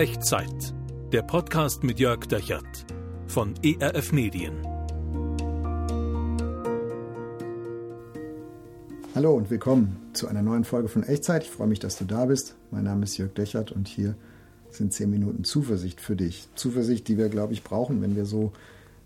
Echtzeit. 0.00 0.72
Der 1.12 1.20
Podcast 1.20 1.84
mit 1.84 2.00
Jörg 2.00 2.24
Dechert 2.24 2.86
von 3.26 3.52
ERF 3.62 4.12
Medien. 4.12 4.54
Hallo 9.14 9.34
und 9.34 9.50
willkommen 9.50 10.00
zu 10.14 10.26
einer 10.26 10.40
neuen 10.40 10.64
Folge 10.64 10.88
von 10.88 11.02
Echtzeit. 11.02 11.42
Ich 11.42 11.50
freue 11.50 11.66
mich, 11.66 11.80
dass 11.80 11.98
du 11.98 12.06
da 12.06 12.24
bist. 12.24 12.56
Mein 12.70 12.84
Name 12.84 13.04
ist 13.04 13.18
Jörg 13.18 13.34
Dechert 13.34 13.72
und 13.72 13.88
hier 13.88 14.14
sind 14.70 14.94
10 14.94 15.10
Minuten 15.10 15.44
Zuversicht 15.44 16.00
für 16.00 16.16
dich. 16.16 16.48
Zuversicht, 16.54 17.06
die 17.06 17.18
wir, 17.18 17.28
glaube 17.28 17.52
ich, 17.52 17.62
brauchen, 17.62 18.00
wenn 18.00 18.16
wir 18.16 18.24
so 18.24 18.52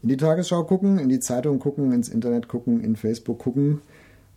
in 0.00 0.11
die 0.11 0.16
Tagesschau 0.16 0.62
gucken, 0.62 1.00
in 1.00 1.08
die 1.08 1.18
Zeitung 1.18 1.58
gucken, 1.58 1.90
ins 1.90 2.08
Internet 2.08 2.46
gucken, 2.46 2.84
in 2.84 2.95
Facebook 2.95 3.40
gucken. 3.40 3.82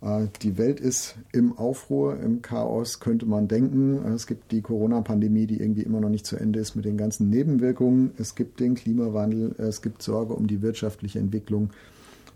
Äh, 0.00 0.26
die 0.42 0.58
Welt 0.58 0.80
ist 0.80 1.16
im 1.32 1.56
Aufruhr, 1.56 2.18
im 2.20 2.42
Chaos, 2.42 3.00
könnte 3.00 3.26
man 3.26 3.48
denken. 3.48 4.04
Es 4.14 4.26
gibt 4.26 4.52
die 4.52 4.62
Corona-Pandemie, 4.62 5.46
die 5.46 5.60
irgendwie 5.60 5.82
immer 5.82 6.00
noch 6.00 6.08
nicht 6.08 6.26
zu 6.26 6.36
Ende 6.36 6.60
ist 6.60 6.74
mit 6.74 6.84
den 6.84 6.96
ganzen 6.96 7.30
Nebenwirkungen. 7.30 8.12
Es 8.18 8.34
gibt 8.34 8.60
den 8.60 8.74
Klimawandel, 8.74 9.54
es 9.58 9.82
gibt 9.82 10.02
Sorge 10.02 10.34
um 10.34 10.46
die 10.46 10.62
wirtschaftliche 10.62 11.18
Entwicklung. 11.18 11.70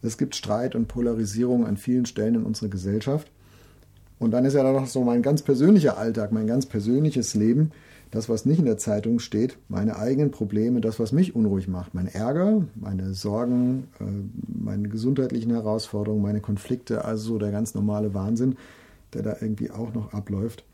Es 0.03 0.19
gibt 0.19 0.34
Streit 0.34 0.75
und 0.75 0.89
Polarisierung 0.89 1.65
an 1.65 1.77
vielen 1.77 2.06
Stellen 2.06 2.34
in 2.34 2.43
unserer 2.43 2.69
Gesellschaft. 2.69 3.30
Und 4.19 4.33
dann 4.33 4.45
ist 4.45 4.55
ja 4.55 4.62
noch 4.62 4.87
so 4.87 5.03
mein 5.03 5.23
ganz 5.23 5.42
persönlicher 5.42 5.98
Alltag, 5.98 6.33
mein 6.33 6.47
ganz 6.47 6.67
persönliches 6.67 7.34
Leben 7.34 7.73
das, 8.12 8.29
was 8.29 8.45
nicht 8.45 8.59
in 8.59 8.66
der 8.66 8.77
Zeitung 8.77 9.21
steht, 9.21 9.57
meine 9.69 9.97
eigenen 9.97 10.30
Probleme, 10.30 10.83
das, 10.83 11.01
was 11.01 11.12
mich 11.12 11.34
unruhig 11.34 11.66
macht, 11.66 11.95
mein 11.95 12.07
Ärger, 12.07 12.66
meine 12.75 13.15
Sorgen, 13.15 13.89
äh, 14.01 14.05
meine 14.47 14.91
gesundheitlichen 14.91 15.51
Herausforderungen, 15.51 16.23
meine 16.23 16.43
Konflikte, 16.43 17.06
also 17.06 17.33
so 17.33 17.39
der 17.39 17.51
ganz 17.51 17.75
normale 17.75 18.12
Wahnsinn, 18.12 18.56
der 19.15 19.23
da 19.23 19.37
irgendwie 19.41 19.70
auch 19.70 19.95
noch 19.95 20.12
abläuft. 20.12 20.65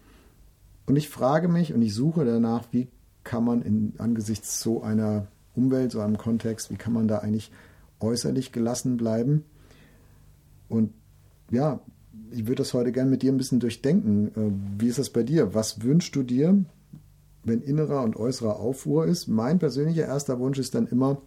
Und 0.87 0.96
ich 0.96 1.09
frage 1.09 1.46
mich 1.46 1.73
und 1.73 1.80
ich 1.80 1.95
suche 1.95 2.24
danach, 2.24 2.65
wie 2.73 2.88
kann 3.23 3.45
man 3.45 3.62
in, 3.62 3.93
angesichts 3.98 4.60
so 4.60 4.82
einer 4.82 5.29
Umwelt, 5.55 5.93
so 5.93 6.01
einem 6.01 6.18
Kontext, 6.18 6.73
wie 6.73 6.77
kann 6.77 6.93
man 6.93 7.07
da 7.07 7.18
eigentlich 7.18 7.52
äußerlich 8.01 8.51
gelassen 8.51 8.96
bleiben? 8.96 9.45
Und 10.68 10.93
ja, 11.52 11.79
ich 12.32 12.49
würde 12.49 12.57
das 12.57 12.74
heute 12.74 12.90
gerne 12.90 13.10
mit 13.10 13.23
dir 13.23 13.30
ein 13.30 13.38
bisschen 13.38 13.60
durchdenken. 13.60 14.29
Äh, 14.29 14.80
wie 14.80 14.88
ist 14.88 14.99
das 14.99 15.10
bei 15.10 15.23
dir? 15.23 15.55
Was 15.55 15.82
wünschst 15.84 16.16
du 16.16 16.24
dir? 16.24 16.65
Wenn 17.49 17.63
innerer 17.63 18.02
und 18.02 18.16
äußerer 18.16 18.57
Aufruhr 18.57 19.07
ist. 19.07 19.29
Mein 19.29 19.59
persönlicher 19.59 20.07
erster 20.07 20.38
Wunsch 20.38 20.59
ist 20.59 20.74
dann 20.74 20.87
immer, 20.87 21.21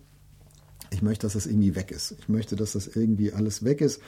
ich 0.91 1.01
möchte, 1.01 1.25
dass 1.25 1.33
das 1.33 1.45
irgendwie 1.45 1.75
weg 1.75 1.91
ist. 1.91 2.15
Ich 2.19 2.29
möchte, 2.29 2.55
dass 2.55 2.73
das 2.73 2.87
irgendwie 2.87 3.33
alles 3.33 3.63
weg 3.63 3.81
ist. 3.81 4.01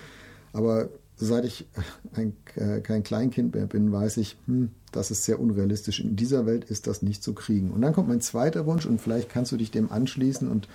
Aber 0.52 0.90
seit 1.16 1.46
ich 1.46 1.68
ein, 2.14 2.34
äh, 2.56 2.82
kein 2.82 3.04
Kleinkind 3.04 3.56
mehr 3.56 3.66
bin, 3.66 3.92
weiß 3.92 4.18
ich, 4.18 4.38
hm, 4.46 4.70
das 4.92 5.12
ist 5.12 5.24
sehr 5.24 5.40
unrealistisch. 5.40 6.00
In 6.00 6.16
dieser 6.16 6.46
Welt 6.46 6.66
ist 6.66 6.88
das 6.88 7.02
nicht 7.02 7.24
zu 7.24 7.34
kriegen. 7.34 7.72
Und 7.72 7.82
dann 7.82 7.94
kommt 7.94 8.10
mein 8.10 8.22
zweiter 8.22 8.66
Wunsch 8.66 8.86
und 8.86 9.02
vielleicht 9.02 9.30
kannst 9.30 9.52
du 9.52 9.58
dich 9.58 9.72
dem 9.72 9.92
anschließen 9.92 10.50
und, 10.50 10.68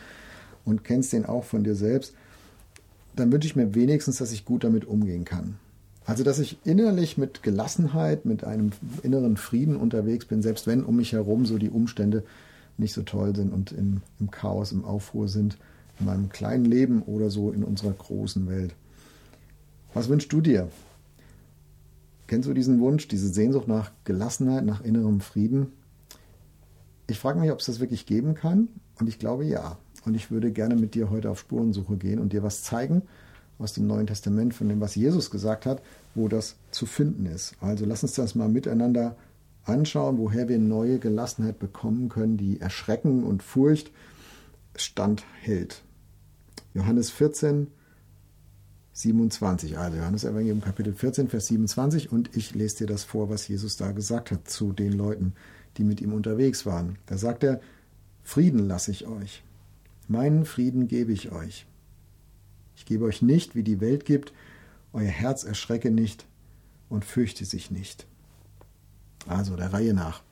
und 0.64 0.84
kennst 0.84 1.12
den 1.12 1.27
auch 1.27 1.45
von 1.45 1.64
dir 1.64 1.75
selbst. 1.75 2.14
Dann 3.14 3.33
wünsche 3.33 3.48
ich 3.48 3.56
mir 3.56 3.75
wenigstens, 3.75 4.19
dass 4.19 4.33
ich 4.33 4.45
gut 4.45 4.64
damit 4.64 4.84
umgehen 4.86 5.25
kann. 5.25 5.58
Also, 6.09 6.25
dass 6.25 6.39
ich 6.39 6.56
innerlich 6.64 7.19
mit 7.19 7.42
Gelassenheit, 7.42 8.25
mit 8.25 8.42
einem 8.42 8.70
inneren 9.03 9.37
Frieden 9.37 9.77
unterwegs 9.77 10.25
bin, 10.25 10.41
selbst 10.41 10.67
wenn 10.67 10.83
um 10.83 10.97
mich 10.97 11.12
herum 11.12 11.45
so 11.45 11.59
die 11.59 11.69
Umstände 11.69 12.25
nicht 12.78 12.95
so 12.95 13.03
toll 13.03 13.37
sind 13.37 13.53
und 13.53 13.73
im, 13.73 14.01
im 14.19 14.31
Chaos, 14.31 14.73
im 14.73 14.86
Aufruhr 14.86 15.29
sind, 15.29 15.59
in 16.01 16.06
meinem 16.06 16.31
kleinen 16.31 16.64
Leben 16.64 17.03
oder 17.03 17.29
so 17.29 17.53
in 17.53 17.62
unserer 17.62 17.92
großen 17.92 18.48
Welt. 18.48 18.75
Was 19.92 20.09
wünschst 20.09 20.33
du 20.33 20.41
dir? 20.41 20.70
Kennst 22.27 22.48
du 22.48 22.55
diesen 22.55 22.81
Wunsch, 22.81 23.06
diese 23.06 23.29
Sehnsucht 23.29 23.69
nach 23.69 23.91
Gelassenheit, 24.05 24.64
nach 24.64 24.83
innerem 24.83 25.20
Frieden? 25.20 25.73
Ich 27.06 27.19
frage 27.19 27.39
mich, 27.39 27.51
ob 27.51 27.61
es 27.61 27.67
das 27.67 27.81
wirklich 27.81 28.06
geben 28.06 28.34
kann 28.34 28.69
und 28.98 29.11
ich 29.11 29.19
glaube 29.19 29.45
ja. 29.45 29.77
Und 30.06 30.14
ich 30.14 30.31
würde 30.31 30.53
gerne 30.53 30.75
mit 30.75 30.95
dir 30.95 31.11
heute 31.11 31.29
auf 31.29 31.41
Spurensuche 31.41 31.98
gehen 31.98 32.19
und 32.19 32.33
dir 32.33 32.42
was 32.42 32.62
zeigen, 32.62 33.03
aus 33.59 33.73
dem 33.73 33.87
Neuen 33.87 34.06
Testament, 34.06 34.55
von 34.55 34.69
dem, 34.69 34.80
was 34.80 34.95
Jesus 34.95 35.30
gesagt 35.30 35.67
hat, 35.67 35.83
wo 36.14 36.29
das 36.29 36.57
zu 36.70 36.86
finden 36.86 37.27
ist. 37.27 37.55
Also 37.61 37.85
lass 37.85 38.02
uns 38.02 38.14
das 38.14 38.35
mal 38.35 38.48
miteinander 38.48 39.17
anschauen, 39.64 40.19
woher 40.19 40.48
wir 40.48 40.58
neue 40.58 40.98
Gelassenheit 40.98 41.58
bekommen 41.58 42.08
können, 42.08 42.36
die 42.36 42.61
Erschrecken 42.61 43.24
und 43.24 43.42
Furcht 43.42 43.91
standhält. 44.77 45.83
Johannes 46.74 47.11
14, 47.11 47.68
27, 48.92 49.79
also 49.79 49.97
Johannes 49.97 50.24
Evangelium 50.24 50.61
Kapitel 50.61 50.92
14, 50.92 51.29
Vers 51.29 51.47
27 51.48 52.11
und 52.11 52.36
ich 52.36 52.55
lese 52.55 52.79
dir 52.79 52.86
das 52.86 53.05
vor, 53.05 53.29
was 53.29 53.47
Jesus 53.47 53.77
da 53.77 53.92
gesagt 53.92 54.30
hat 54.30 54.48
zu 54.48 54.73
den 54.73 54.92
Leuten, 54.92 55.35
die 55.77 55.85
mit 55.85 56.01
ihm 56.01 56.13
unterwegs 56.13 56.67
waren. 56.67 56.97
Da 57.07 57.17
sagt 57.17 57.45
er, 57.45 57.61
Frieden 58.23 58.67
lasse 58.67 58.91
ich 58.91 59.07
euch, 59.07 59.42
meinen 60.08 60.45
Frieden 60.45 60.89
gebe 60.89 61.13
ich 61.13 61.30
euch. 61.33 61.67
Ich 62.78 62.86
gebe 62.86 63.05
euch 63.05 63.22
nicht, 63.22 63.56
wie 63.56 63.64
die 63.64 63.80
Welt 63.80 64.05
gibt, 64.05 64.33
euer 64.92 65.08
Herz 65.08 65.42
erschrecke 65.42 65.90
nicht 65.90 66.27
und 66.89 67.05
fürchte 67.05 67.44
sich 67.44 67.72
nicht. 67.72 68.06
Also 69.27 69.56
der 69.56 69.72
Reihe 69.72 69.94
nach. 69.94 70.22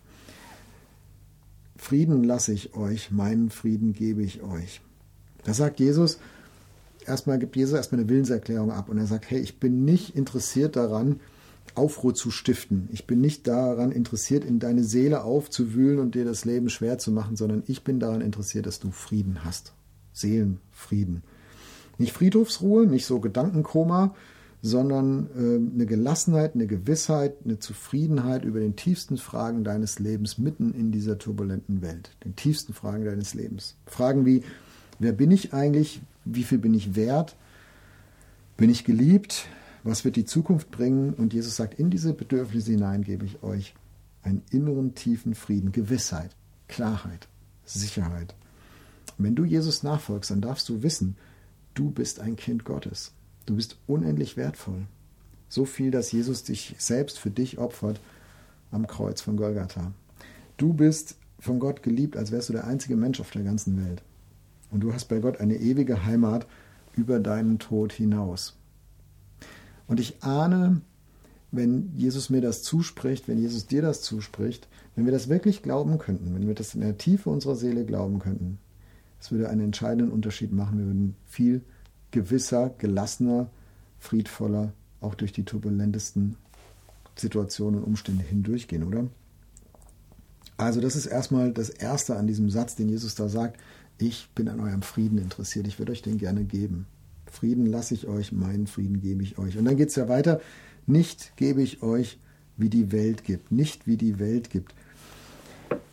Frieden 1.76 2.22
lasse 2.22 2.52
ich 2.52 2.74
euch, 2.74 3.10
meinen 3.10 3.50
Frieden 3.50 3.94
gebe 3.94 4.22
ich 4.22 4.42
euch. 4.42 4.80
Da 5.42 5.54
sagt 5.54 5.80
Jesus, 5.80 6.18
erstmal 7.04 7.40
gibt 7.40 7.56
Jesus 7.56 7.74
erstmal 7.74 8.02
eine 8.02 8.08
Willenserklärung 8.08 8.70
ab 8.70 8.88
und 8.88 8.98
er 8.98 9.06
sagt, 9.06 9.28
hey, 9.28 9.40
ich 9.40 9.58
bin 9.58 9.84
nicht 9.84 10.14
interessiert 10.14 10.76
daran, 10.76 11.18
Aufruhr 11.74 12.14
zu 12.14 12.30
stiften. 12.30 12.88
Ich 12.92 13.08
bin 13.08 13.20
nicht 13.20 13.48
daran 13.48 13.90
interessiert, 13.90 14.44
in 14.44 14.60
deine 14.60 14.84
Seele 14.84 15.24
aufzuwühlen 15.24 15.98
und 15.98 16.14
dir 16.14 16.24
das 16.24 16.44
Leben 16.44 16.70
schwer 16.70 16.98
zu 16.98 17.10
machen, 17.10 17.34
sondern 17.34 17.64
ich 17.66 17.82
bin 17.82 17.98
daran 17.98 18.20
interessiert, 18.20 18.66
dass 18.66 18.78
du 18.78 18.92
Frieden 18.92 19.44
hast. 19.44 19.74
Seelenfrieden. 20.12 21.24
Nicht 21.98 22.12
Friedhofsruhe, 22.12 22.86
nicht 22.86 23.06
so 23.06 23.20
Gedankenkoma, 23.20 24.14
sondern 24.62 25.28
äh, 25.36 25.74
eine 25.74 25.86
Gelassenheit, 25.86 26.54
eine 26.54 26.66
Gewissheit, 26.66 27.36
eine 27.44 27.58
Zufriedenheit 27.58 28.44
über 28.44 28.60
den 28.60 28.76
tiefsten 28.76 29.16
Fragen 29.16 29.64
deines 29.64 29.98
Lebens 29.98 30.38
mitten 30.38 30.74
in 30.74 30.92
dieser 30.92 31.18
turbulenten 31.18 31.82
Welt. 31.82 32.10
Den 32.24 32.36
tiefsten 32.36 32.74
Fragen 32.74 33.04
deines 33.04 33.34
Lebens. 33.34 33.76
Fragen 33.86 34.26
wie, 34.26 34.42
wer 34.98 35.12
bin 35.12 35.30
ich 35.30 35.52
eigentlich? 35.52 36.00
Wie 36.24 36.42
viel 36.42 36.58
bin 36.58 36.74
ich 36.74 36.96
wert? 36.96 37.36
Bin 38.56 38.70
ich 38.70 38.84
geliebt? 38.84 39.46
Was 39.84 40.04
wird 40.04 40.16
die 40.16 40.24
Zukunft 40.24 40.70
bringen? 40.70 41.14
Und 41.14 41.32
Jesus 41.32 41.56
sagt, 41.56 41.78
in 41.78 41.90
diese 41.90 42.12
Bedürfnisse 42.12 42.72
hinein 42.72 43.02
gebe 43.02 43.24
ich 43.24 43.42
euch 43.42 43.74
einen 44.22 44.42
inneren 44.50 44.94
tiefen 44.96 45.34
Frieden, 45.34 45.70
Gewissheit, 45.70 46.30
Klarheit, 46.66 47.28
Sicherheit. 47.64 48.34
Wenn 49.18 49.36
du 49.36 49.44
Jesus 49.44 49.84
nachfolgst, 49.84 50.32
dann 50.32 50.40
darfst 50.40 50.68
du 50.68 50.82
wissen, 50.82 51.16
Du 51.76 51.90
bist 51.90 52.20
ein 52.20 52.36
Kind 52.36 52.64
Gottes. 52.64 53.12
Du 53.44 53.56
bist 53.56 53.76
unendlich 53.86 54.38
wertvoll. 54.38 54.86
So 55.50 55.66
viel, 55.66 55.90
dass 55.90 56.10
Jesus 56.10 56.42
dich 56.42 56.74
selbst 56.78 57.18
für 57.18 57.30
dich 57.30 57.58
opfert 57.58 58.00
am 58.70 58.86
Kreuz 58.86 59.20
von 59.20 59.36
Golgatha. 59.36 59.92
Du 60.56 60.72
bist 60.72 61.16
von 61.38 61.58
Gott 61.58 61.82
geliebt, 61.82 62.16
als 62.16 62.32
wärst 62.32 62.48
du 62.48 62.54
der 62.54 62.66
einzige 62.66 62.96
Mensch 62.96 63.20
auf 63.20 63.30
der 63.30 63.42
ganzen 63.42 63.76
Welt. 63.84 64.02
Und 64.70 64.80
du 64.80 64.94
hast 64.94 65.04
bei 65.04 65.18
Gott 65.18 65.38
eine 65.38 65.56
ewige 65.56 66.06
Heimat 66.06 66.46
über 66.96 67.20
deinen 67.20 67.58
Tod 67.58 67.92
hinaus. 67.92 68.56
Und 69.86 70.00
ich 70.00 70.22
ahne, 70.24 70.80
wenn 71.52 71.92
Jesus 71.94 72.30
mir 72.30 72.40
das 72.40 72.62
zuspricht, 72.62 73.28
wenn 73.28 73.38
Jesus 73.38 73.66
dir 73.66 73.82
das 73.82 74.00
zuspricht, 74.00 74.66
wenn 74.94 75.04
wir 75.04 75.12
das 75.12 75.28
wirklich 75.28 75.62
glauben 75.62 75.98
könnten, 75.98 76.34
wenn 76.34 76.46
wir 76.46 76.54
das 76.54 76.74
in 76.74 76.80
der 76.80 76.96
Tiefe 76.96 77.28
unserer 77.28 77.54
Seele 77.54 77.84
glauben 77.84 78.18
könnten, 78.18 78.58
es 79.20 79.30
würde 79.30 79.48
einen 79.48 79.62
entscheidenden 79.62 80.10
Unterschied 80.10 80.52
machen. 80.52 80.78
Wir 80.78 80.86
würden 80.86 81.16
viel 81.26 81.62
gewisser, 82.10 82.70
gelassener, 82.78 83.50
friedvoller, 83.98 84.72
auch 85.00 85.14
durch 85.14 85.32
die 85.32 85.44
turbulentesten 85.44 86.36
Situationen 87.16 87.80
und 87.80 87.86
Umstände 87.86 88.24
hindurchgehen, 88.24 88.84
oder? 88.84 89.06
Also 90.58 90.80
das 90.80 90.96
ist 90.96 91.06
erstmal 91.06 91.52
das 91.52 91.68
Erste 91.68 92.16
an 92.16 92.26
diesem 92.26 92.50
Satz, 92.50 92.76
den 92.76 92.88
Jesus 92.88 93.14
da 93.14 93.28
sagt. 93.28 93.60
Ich 93.98 94.30
bin 94.34 94.48
an 94.48 94.60
eurem 94.60 94.82
Frieden 94.82 95.18
interessiert. 95.18 95.66
Ich 95.66 95.78
würde 95.78 95.92
euch 95.92 96.02
den 96.02 96.18
gerne 96.18 96.44
geben. 96.44 96.86
Frieden 97.30 97.66
lasse 97.66 97.94
ich 97.94 98.06
euch, 98.06 98.32
meinen 98.32 98.66
Frieden 98.66 99.00
gebe 99.00 99.22
ich 99.22 99.38
euch. 99.38 99.58
Und 99.58 99.64
dann 99.64 99.76
geht 99.76 99.90
es 99.90 99.96
ja 99.96 100.08
weiter. 100.08 100.40
Nicht 100.86 101.36
gebe 101.36 101.62
ich 101.62 101.82
euch, 101.82 102.18
wie 102.56 102.70
die 102.70 102.92
Welt 102.92 103.24
gibt. 103.24 103.52
Nicht 103.52 103.86
wie 103.86 103.96
die 103.96 104.18
Welt 104.18 104.50
gibt 104.50 104.74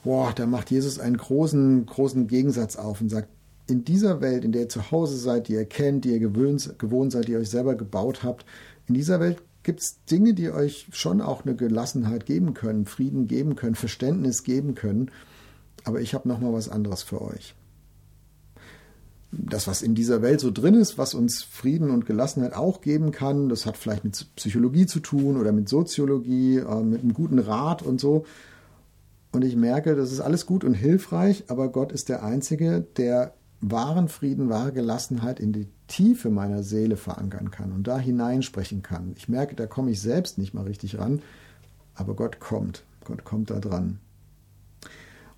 boah, 0.04 0.34
da 0.34 0.46
macht 0.46 0.72
Jesus 0.72 1.00
einen 1.00 1.18
großen, 1.18 1.86
großen 1.86 2.28
Gegensatz 2.28 2.76
auf 2.76 3.02
und 3.02 3.10
sagt, 3.10 3.30
in 3.68 3.86
dieser 3.86 4.22
Welt, 4.22 4.44
in 4.44 4.52
der 4.52 4.64
ihr 4.64 4.70
zu 4.70 4.92
Hause 4.92 5.18
seid, 5.18 5.48
die 5.48 5.54
ihr 5.54 5.66
kennt, 5.66 6.06
die 6.06 6.12
ihr 6.12 6.20
gewöhnt, 6.20 6.78
gewohnt 6.80 7.12
seid, 7.12 7.28
die 7.28 7.32
ihr 7.34 7.40
euch 7.40 7.50
selber 7.50 7.76
gebaut 7.76 8.24
habt, 8.24 8.46
in 8.88 8.96
dieser 8.96 9.20
Welt 9.20 9.42
gibt 9.64 9.82
es 9.82 10.04
Dinge, 10.06 10.34
die 10.34 10.52
euch 10.52 10.88
schon 10.92 11.22
auch 11.22 11.46
eine 11.46 11.56
Gelassenheit 11.56 12.26
geben 12.26 12.54
können, 12.54 12.86
Frieden 12.86 13.28
geben 13.28 13.56
können, 13.56 13.76
Verständnis 13.76 14.44
geben 14.44 14.76
können. 14.76 15.10
Aber 15.86 16.02
ich 16.02 16.14
habe 16.14 16.28
nochmal 16.28 16.54
was 16.54 16.70
anderes 16.70 17.02
für 17.02 17.22
euch. 17.22 17.56
Das, 19.32 19.68
was 19.68 19.82
in 19.82 19.96
dieser 19.96 20.22
Welt 20.22 20.42
so 20.42 20.52
drin 20.52 20.76
ist, 20.76 20.98
was 20.98 21.16
uns 21.16 21.42
Frieden 21.42 21.90
und 21.90 22.06
Gelassenheit 22.06 22.54
auch 22.54 22.82
geben 22.82 23.12
kann, 23.12 23.50
das 23.50 23.66
hat 23.66 23.78
vielleicht 23.78 24.04
mit 24.04 24.28
Psychologie 24.36 24.86
zu 24.86 25.00
tun 25.00 25.38
oder 25.38 25.52
mit 25.52 25.70
Soziologie, 25.70 26.58
äh, 26.58 26.84
mit 26.84 27.02
einem 27.02 27.14
guten 27.14 27.40
Rat 27.40 27.82
und 27.82 28.00
so. 28.00 28.26
Und 29.34 29.44
ich 29.44 29.56
merke, 29.56 29.96
das 29.96 30.12
ist 30.12 30.22
alles 30.22 30.46
gut 30.46 30.64
und 30.64 30.76
hilfreich, 30.76 31.46
aber 31.48 31.70
Gott 31.70 31.92
ist 31.92 32.08
der 32.08 32.24
Einzige, 32.24 32.86
der 32.98 33.34
wahren 33.62 34.08
Frieden, 34.08 34.48
wahre 34.50 34.72
Gelassenheit 34.72 35.40
in 35.40 35.52
die 35.52 35.68
Tiefe 35.88 36.30
meiner 36.30 36.62
Seele 36.62 36.98
verankern 36.98 37.50
kann 37.50 37.72
und 37.72 37.88
da 37.88 37.98
hineinsprechen 37.98 38.84
kann. 38.84 39.14
Ich 39.16 39.28
merke, 39.30 39.56
da 39.56 39.66
komme 39.66 39.90
ich 39.90 40.02
selbst 40.02 40.38
nicht 40.38 40.54
mal 40.54 40.66
richtig 40.66 41.00
ran, 41.00 41.22
aber 41.96 42.14
Gott 42.14 42.40
kommt. 42.40 42.84
Gott 43.06 43.24
kommt 43.24 43.50
da 43.50 43.60
dran. 43.60 44.00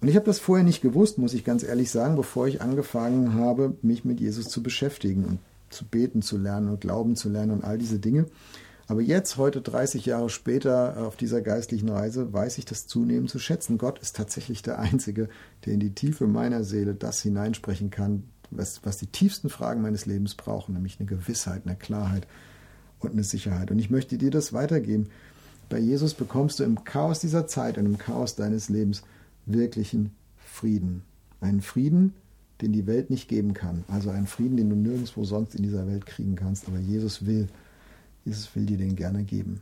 Und 0.01 0.09
ich 0.09 0.18
habe 0.18 0.25
das 0.25 0.39
vorher 0.39 0.65
nicht 0.65 0.81
gewusst, 0.81 1.18
muss 1.18 1.33
ich 1.33 1.45
ganz 1.45 1.63
ehrlich 1.63 1.89
sagen, 1.89 2.18
bevor 2.18 2.47
ich 2.47 2.62
angefangen 2.62 3.33
habe, 3.36 3.77
mich 3.81 4.03
mit 4.03 4.19
Jesus 4.19 4.50
zu 4.50 4.62
beschäftigen 4.62 5.24
und 5.24 5.39
zu 5.69 5.86
beten 5.86 6.21
zu 6.21 6.38
lernen 6.38 6.68
und 6.68 6.81
glauben 6.81 7.15
zu 7.15 7.30
lernen 7.30 7.51
und 7.51 7.63
all 7.63 7.77
diese 7.77 8.00
Dinge. 8.00 8.25
Aber 8.88 9.02
jetzt, 9.02 9.38
heute 9.38 9.62
30 9.62 10.06
Jahre 10.06 10.30
später 10.30 10.98
auf 11.08 11.16
dieser 11.16 11.42
geistlichen 11.42 11.90
Reise, 11.90 12.32
weiß 12.34 12.60
ich 12.60 12.66
das 12.66 12.86
zunehmend 12.86 13.32
zu 13.32 13.40
schätzen. 13.40 13.80
Gott 13.80 14.00
ist 14.00 14.16
tatsächlich 14.16 14.62
der 14.62 14.78
Einzige, 14.80 15.28
der 15.66 15.74
in 15.74 15.80
die 15.80 15.96
Tiefe 15.96 16.28
meiner 16.28 16.64
Seele 16.64 16.94
das 16.94 17.22
hineinsprechen 17.22 17.90
kann, 17.90 18.24
was, 18.52 18.86
was 18.86 18.98
die 18.98 19.08
tiefsten 19.08 19.50
Fragen 19.50 19.82
meines 19.82 20.06
Lebens 20.06 20.36
brauchen, 20.36 20.74
nämlich 20.74 21.00
eine 21.00 21.10
Gewissheit, 21.10 21.64
eine 21.66 21.76
Klarheit 21.76 22.28
und 23.00 23.14
eine 23.14 23.24
Sicherheit. 23.24 23.72
Und 23.72 23.80
ich 23.80 23.90
möchte 23.90 24.18
dir 24.18 24.30
das 24.30 24.54
weitergeben. 24.54 25.10
Bei 25.68 25.80
Jesus 25.80 26.14
bekommst 26.14 26.60
du 26.60 26.64
im 26.64 26.84
Chaos 26.84 27.20
dieser 27.20 27.48
Zeit 27.48 27.80
und 27.80 27.88
im 27.88 27.98
Chaos 27.98 28.36
deines 28.36 28.70
Lebens 28.70 29.02
wirklichen 29.48 30.12
Frieden. 30.38 31.02
Einen 31.42 31.62
Frieden, 31.62 32.14
den 32.62 32.72
die 32.72 32.86
Welt 32.86 33.10
nicht 33.10 33.28
geben 33.28 33.54
kann. 33.56 33.84
Also 33.88 34.12
einen 34.12 34.28
Frieden, 34.28 34.58
den 34.58 34.70
du 34.70 34.76
nirgendwo 34.76 35.24
sonst 35.24 35.56
in 35.56 35.64
dieser 35.64 35.88
Welt 35.88 36.06
kriegen 36.06 36.36
kannst. 36.36 36.68
Aber 36.68 36.78
Jesus 36.78 37.26
will, 37.26 37.48
Jesus 38.25 38.54
will 38.56 38.66
dir 38.66 38.77
den 38.77 38.95
gerne 38.95 39.24
geben. 39.24 39.62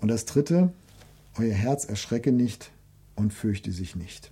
Und 0.00 0.08
das 0.08 0.24
Dritte, 0.24 0.72
euer 1.36 1.52
Herz 1.52 1.84
erschrecke 1.84 2.32
nicht 2.32 2.70
und 3.16 3.32
fürchte 3.32 3.72
sich 3.72 3.96
nicht. 3.96 4.30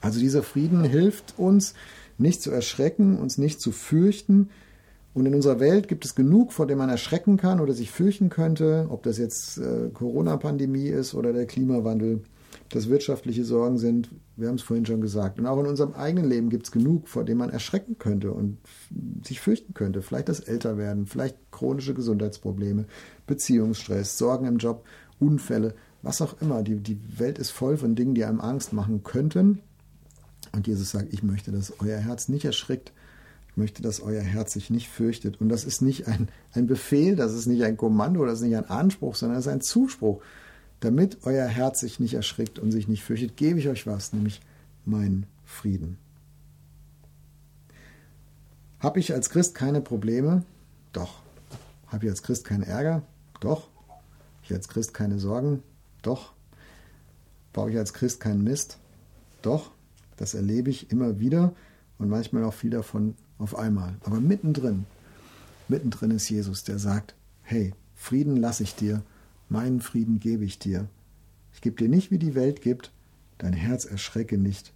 Also 0.00 0.18
dieser 0.18 0.42
Frieden 0.42 0.84
hilft 0.84 1.34
uns, 1.38 1.74
nicht 2.18 2.42
zu 2.42 2.50
erschrecken, 2.50 3.18
uns 3.18 3.38
nicht 3.38 3.60
zu 3.60 3.70
fürchten. 3.72 4.50
Und 5.14 5.26
in 5.26 5.34
unserer 5.34 5.60
Welt 5.60 5.88
gibt 5.88 6.04
es 6.04 6.14
genug, 6.14 6.52
vor 6.52 6.66
dem 6.66 6.78
man 6.78 6.88
erschrecken 6.88 7.36
kann 7.36 7.60
oder 7.60 7.74
sich 7.74 7.90
fürchten 7.90 8.30
könnte, 8.30 8.86
ob 8.88 9.02
das 9.02 9.18
jetzt 9.18 9.58
äh, 9.58 9.90
Corona-Pandemie 9.92 10.88
ist 10.88 11.14
oder 11.14 11.32
der 11.32 11.46
Klimawandel 11.46 12.22
dass 12.74 12.88
wirtschaftliche 12.88 13.44
Sorgen 13.44 13.76
sind, 13.76 14.10
wir 14.36 14.48
haben 14.48 14.54
es 14.54 14.62
vorhin 14.62 14.86
schon 14.86 15.02
gesagt. 15.02 15.38
Und 15.38 15.46
auch 15.46 15.60
in 15.60 15.66
unserem 15.66 15.92
eigenen 15.92 16.28
Leben 16.28 16.48
gibt 16.48 16.66
es 16.66 16.72
genug, 16.72 17.06
vor 17.06 17.24
dem 17.24 17.38
man 17.38 17.50
erschrecken 17.50 17.98
könnte 17.98 18.32
und 18.32 18.58
sich 19.22 19.40
fürchten 19.40 19.74
könnte. 19.74 20.00
Vielleicht 20.00 20.28
das 20.28 20.40
Älterwerden, 20.40 21.06
vielleicht 21.06 21.36
chronische 21.50 21.92
Gesundheitsprobleme, 21.92 22.86
Beziehungsstress, 23.26 24.16
Sorgen 24.16 24.46
im 24.46 24.56
Job, 24.56 24.84
Unfälle, 25.20 25.74
was 26.00 26.22
auch 26.22 26.40
immer. 26.40 26.62
Die, 26.62 26.76
die 26.76 26.98
Welt 27.18 27.38
ist 27.38 27.50
voll 27.50 27.76
von 27.76 27.94
Dingen, 27.94 28.14
die 28.14 28.24
einem 28.24 28.40
Angst 28.40 28.72
machen 28.72 29.04
könnten. 29.04 29.60
Und 30.52 30.66
Jesus 30.66 30.90
sagt, 30.90 31.12
ich 31.12 31.22
möchte, 31.22 31.52
dass 31.52 31.74
euer 31.80 31.98
Herz 31.98 32.28
nicht 32.28 32.46
erschrickt. 32.46 32.92
Ich 33.50 33.56
möchte, 33.58 33.82
dass 33.82 34.00
euer 34.00 34.22
Herz 34.22 34.54
sich 34.54 34.70
nicht 34.70 34.88
fürchtet. 34.88 35.42
Und 35.42 35.50
das 35.50 35.64
ist 35.64 35.82
nicht 35.82 36.08
ein, 36.08 36.28
ein 36.52 36.66
Befehl, 36.66 37.16
das 37.16 37.34
ist 37.34 37.46
nicht 37.46 37.64
ein 37.64 37.76
Kommando, 37.76 38.24
das 38.24 38.40
ist 38.40 38.46
nicht 38.46 38.56
ein 38.56 38.68
Anspruch, 38.68 39.14
sondern 39.14 39.36
das 39.36 39.46
ist 39.46 39.52
ein 39.52 39.60
Zuspruch. 39.60 40.22
Damit 40.82 41.18
euer 41.22 41.46
Herz 41.46 41.78
sich 41.78 42.00
nicht 42.00 42.14
erschrickt 42.14 42.58
und 42.58 42.72
sich 42.72 42.88
nicht 42.88 43.04
fürchtet, 43.04 43.36
gebe 43.36 43.60
ich 43.60 43.68
euch 43.68 43.86
was, 43.86 44.12
nämlich 44.12 44.40
meinen 44.84 45.26
Frieden. 45.44 45.96
Habe 48.80 48.98
ich 48.98 49.14
als 49.14 49.30
Christ 49.30 49.54
keine 49.54 49.80
Probleme? 49.80 50.42
Doch. 50.92 51.22
Habe 51.86 52.06
ich 52.06 52.10
als 52.10 52.24
Christ 52.24 52.44
keinen 52.44 52.64
Ärger? 52.64 53.02
Doch. 53.38 53.68
Habe 53.88 54.42
ich 54.42 54.54
als 54.54 54.66
Christ 54.66 54.92
keine 54.92 55.20
Sorgen? 55.20 55.62
Doch. 56.02 56.32
Baue 57.52 57.70
ich 57.70 57.78
als 57.78 57.94
Christ 57.94 58.18
keinen 58.18 58.42
Mist? 58.42 58.78
Doch. 59.40 59.70
Das 60.16 60.34
erlebe 60.34 60.70
ich 60.70 60.90
immer 60.90 61.20
wieder 61.20 61.54
und 61.98 62.08
manchmal 62.08 62.42
auch 62.42 62.54
viel 62.54 62.70
davon 62.70 63.14
auf 63.38 63.56
einmal. 63.56 63.94
Aber 64.02 64.18
mittendrin, 64.18 64.86
mittendrin 65.68 66.10
ist 66.10 66.28
Jesus, 66.28 66.64
der 66.64 66.80
sagt, 66.80 67.14
hey, 67.42 67.72
Frieden 67.94 68.36
lasse 68.36 68.64
ich 68.64 68.74
dir 68.74 69.04
meinen 69.52 69.80
Frieden 69.80 70.18
gebe 70.18 70.44
ich 70.44 70.58
dir. 70.58 70.88
Ich 71.54 71.60
gebe 71.60 71.76
dir 71.76 71.88
nicht, 71.88 72.10
wie 72.10 72.18
die 72.18 72.34
Welt 72.34 72.62
gibt, 72.62 72.90
dein 73.38 73.52
Herz 73.52 73.84
erschrecke 73.84 74.38
nicht 74.38 74.72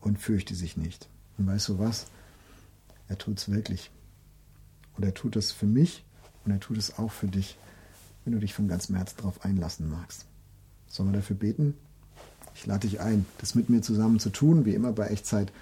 und 0.00 0.18
fürchte 0.18 0.54
sich 0.54 0.76
nicht. 0.76 1.08
Und 1.38 1.46
weißt 1.46 1.68
du 1.68 1.78
was? 1.78 2.06
Er 3.08 3.16
tut 3.16 3.38
es 3.38 3.50
wirklich. 3.50 3.90
Und 4.96 5.04
er 5.04 5.14
tut 5.14 5.36
es 5.36 5.52
für 5.52 5.66
mich 5.66 6.04
und 6.44 6.52
er 6.52 6.60
tut 6.60 6.76
es 6.76 6.98
auch 6.98 7.12
für 7.12 7.28
dich, 7.28 7.56
wenn 8.24 8.32
du 8.32 8.40
dich 8.40 8.54
von 8.54 8.68
ganzem 8.68 8.96
Herzen 8.96 9.18
darauf 9.18 9.44
einlassen 9.44 9.88
magst. 9.88 10.26
Sollen 10.88 11.10
wir 11.10 11.18
dafür 11.18 11.36
beten? 11.36 11.74
Ich 12.54 12.66
lade 12.66 12.88
dich 12.88 13.00
ein, 13.00 13.26
das 13.38 13.54
mit 13.54 13.68
mir 13.68 13.82
zusammen 13.82 14.18
zu 14.18 14.30
tun. 14.30 14.64
Wie 14.64 14.74
immer 14.74 14.92
bei 14.92 15.08
Echtzeit 15.08 15.52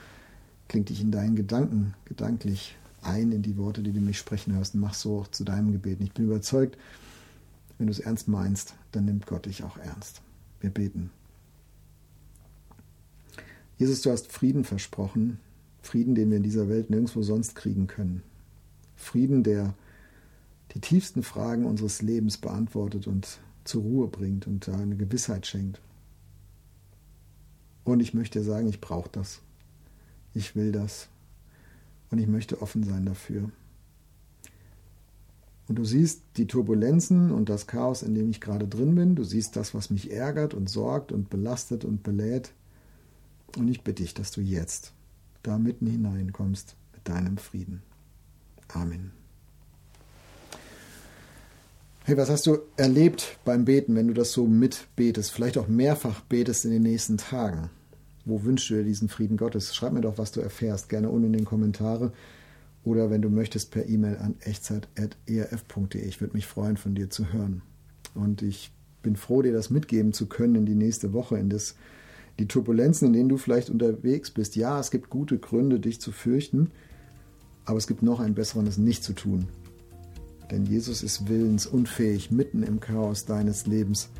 klingt 0.68 0.88
dich 0.88 1.00
in 1.00 1.10
deinen 1.10 1.36
Gedanken 1.36 1.94
gedanklich 2.04 2.76
ein 3.02 3.32
in 3.32 3.42
die 3.42 3.58
Worte, 3.58 3.82
die 3.82 3.92
du 3.92 4.00
mich 4.00 4.18
sprechen 4.18 4.54
hörst. 4.54 4.74
Mach 4.74 4.94
so 4.94 5.20
auch 5.20 5.28
zu 5.28 5.44
deinem 5.44 5.72
Gebeten. 5.72 6.04
Ich 6.04 6.12
bin 6.12 6.26
überzeugt, 6.26 6.78
wenn 7.78 7.86
du 7.86 7.92
es 7.92 8.00
ernst 8.00 8.28
meinst, 8.28 8.74
dann 8.92 9.04
nimmt 9.04 9.26
Gott 9.26 9.46
dich 9.46 9.64
auch 9.64 9.76
ernst. 9.76 10.22
Wir 10.60 10.70
beten. 10.70 11.10
Jesus, 13.76 14.02
du 14.02 14.10
hast 14.10 14.30
Frieden 14.30 14.64
versprochen, 14.64 15.38
Frieden, 15.82 16.14
den 16.14 16.30
wir 16.30 16.36
in 16.36 16.42
dieser 16.42 16.68
Welt 16.68 16.90
nirgendwo 16.90 17.22
sonst 17.22 17.54
kriegen 17.54 17.86
können. 17.86 18.22
Frieden, 18.96 19.42
der 19.42 19.74
die 20.72 20.80
tiefsten 20.80 21.22
Fragen 21.22 21.66
unseres 21.66 22.00
Lebens 22.00 22.38
beantwortet 22.38 23.06
und 23.06 23.38
zur 23.64 23.82
Ruhe 23.82 24.08
bringt 24.08 24.46
und 24.46 24.68
eine 24.68 24.96
Gewissheit 24.96 25.46
schenkt. 25.46 25.80
Und 27.84 28.00
ich 28.00 28.14
möchte 28.14 28.42
sagen, 28.42 28.68
ich 28.68 28.80
brauche 28.80 29.10
das. 29.10 29.40
Ich 30.32 30.56
will 30.56 30.72
das. 30.72 31.08
Und 32.10 32.18
ich 32.18 32.26
möchte 32.26 32.62
offen 32.62 32.84
sein 32.84 33.04
dafür. 33.04 33.50
Und 35.66 35.76
du 35.76 35.84
siehst 35.84 36.22
die 36.36 36.46
Turbulenzen 36.46 37.30
und 37.30 37.48
das 37.48 37.66
Chaos, 37.66 38.02
in 38.02 38.14
dem 38.14 38.28
ich 38.28 38.40
gerade 38.40 38.68
drin 38.68 38.94
bin. 38.94 39.14
Du 39.14 39.24
siehst 39.24 39.56
das, 39.56 39.74
was 39.74 39.90
mich 39.90 40.10
ärgert 40.10 40.52
und 40.52 40.68
sorgt 40.68 41.10
und 41.10 41.30
belastet 41.30 41.84
und 41.84 42.02
belädt. 42.02 42.52
Und 43.56 43.68
ich 43.68 43.82
bitte 43.82 44.02
dich, 44.02 44.14
dass 44.14 44.30
du 44.30 44.40
jetzt 44.40 44.92
da 45.42 45.58
mitten 45.58 45.86
hineinkommst 45.86 46.76
mit 46.92 47.08
deinem 47.08 47.38
Frieden. 47.38 47.82
Amen. 48.68 49.12
Hey, 52.04 52.18
was 52.18 52.28
hast 52.28 52.46
du 52.46 52.58
erlebt 52.76 53.38
beim 53.46 53.64
Beten, 53.64 53.94
wenn 53.94 54.08
du 54.08 54.14
das 54.14 54.32
so 54.32 54.46
mitbetest? 54.46 55.30
Vielleicht 55.30 55.56
auch 55.56 55.68
mehrfach 55.68 56.20
betest 56.20 56.66
in 56.66 56.70
den 56.70 56.82
nächsten 56.82 57.16
Tagen. 57.16 57.70
Wo 58.26 58.42
wünschst 58.42 58.68
du 58.68 58.74
dir 58.74 58.84
diesen 58.84 59.08
Frieden 59.08 59.38
Gottes? 59.38 59.74
Schreib 59.74 59.94
mir 59.94 60.02
doch, 60.02 60.18
was 60.18 60.30
du 60.30 60.40
erfährst. 60.40 60.90
Gerne 60.90 61.08
unten 61.08 61.28
in 61.28 61.32
den 61.32 61.44
Kommentare 61.46 62.12
oder 62.84 63.10
wenn 63.10 63.22
du 63.22 63.30
möchtest 63.30 63.70
per 63.70 63.88
E-Mail 63.88 64.18
an 64.18 64.36
echtzeit.erf.de. 64.40 66.02
Ich 66.06 66.20
würde 66.20 66.34
mich 66.34 66.46
freuen, 66.46 66.76
von 66.76 66.94
dir 66.94 67.10
zu 67.10 67.32
hören. 67.32 67.62
Und 68.14 68.42
ich 68.42 68.72
bin 69.02 69.16
froh, 69.16 69.42
dir 69.42 69.52
das 69.52 69.70
mitgeben 69.70 70.12
zu 70.12 70.26
können 70.26 70.54
in 70.54 70.66
die 70.66 70.74
nächste 70.74 71.12
Woche, 71.12 71.38
in 71.38 71.48
das, 71.48 71.76
die 72.38 72.46
Turbulenzen, 72.46 73.08
in 73.08 73.12
denen 73.14 73.28
du 73.28 73.38
vielleicht 73.38 73.70
unterwegs 73.70 74.30
bist. 74.30 74.54
Ja, 74.54 74.78
es 74.78 74.90
gibt 74.90 75.10
gute 75.10 75.38
Gründe, 75.38 75.80
dich 75.80 76.00
zu 76.00 76.12
fürchten, 76.12 76.70
aber 77.64 77.78
es 77.78 77.86
gibt 77.86 78.02
noch 78.02 78.20
einen 78.20 78.34
besseren, 78.34 78.66
es 78.66 78.76
nicht 78.76 79.02
zu 79.02 79.14
tun. 79.14 79.48
Denn 80.50 80.66
Jesus 80.66 81.02
ist 81.02 81.28
willensunfähig, 81.28 82.30
mitten 82.30 82.62
im 82.62 82.80
Chaos 82.80 83.24
deines 83.24 83.66
Lebens, 83.66 84.10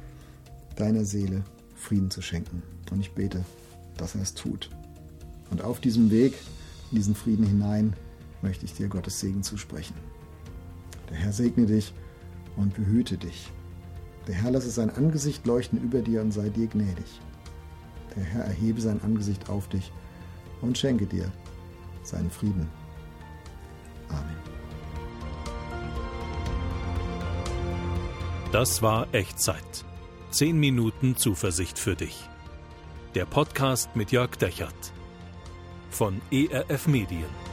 deiner 0.76 1.04
Seele 1.04 1.44
Frieden 1.75 2.11
zu 2.11 2.23
schenken. 2.23 2.62
Und 2.90 3.00
ich 3.00 3.12
bete, 3.12 3.44
dass 3.99 4.14
er 4.14 4.23
es 4.23 4.33
tut. 4.33 4.71
Und 5.50 5.62
auf 5.62 5.80
diesem 5.80 6.11
Weg, 6.11 6.33
in 6.90 6.97
diesen 6.97 7.14
Frieden 7.14 7.44
hinein, 7.44 7.94
möchte 8.44 8.66
ich 8.66 8.74
dir 8.74 8.88
Gottes 8.88 9.18
Segen 9.18 9.42
zusprechen. 9.42 9.94
Der 11.10 11.16
Herr 11.16 11.32
segne 11.32 11.66
dich 11.66 11.92
und 12.56 12.74
behüte 12.74 13.16
dich. 13.16 13.50
Der 14.28 14.34
Herr 14.36 14.52
lasse 14.52 14.70
sein 14.70 14.90
Angesicht 14.90 15.46
leuchten 15.46 15.82
über 15.82 16.00
dir 16.00 16.20
und 16.20 16.30
sei 16.30 16.50
dir 16.50 16.68
gnädig. 16.68 17.20
Der 18.14 18.22
Herr 18.22 18.44
erhebe 18.44 18.80
sein 18.80 19.02
Angesicht 19.02 19.48
auf 19.48 19.68
dich 19.68 19.90
und 20.60 20.78
schenke 20.78 21.06
dir 21.06 21.32
seinen 22.04 22.30
Frieden. 22.30 22.68
Amen. 24.08 24.36
Das 28.52 28.82
war 28.82 29.12
Echtzeit. 29.12 29.84
Zehn 30.30 30.58
Minuten 30.58 31.16
Zuversicht 31.16 31.78
für 31.78 31.96
dich. 31.96 32.28
Der 33.14 33.24
Podcast 33.24 33.96
mit 33.96 34.12
Jörg 34.12 34.36
Dechert 34.36 34.92
von 35.90 36.20
ERF 36.30 36.86
Medien. 36.88 37.43